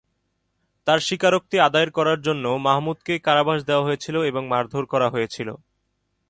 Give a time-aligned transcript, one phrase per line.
[0.87, 5.49] তাঁর স্বীকারোক্তি আদায়ের করার জন্য মাহমুদকে কারাবাস দেয়া হয়েছিল এবং মারধর করা হয়েছিল।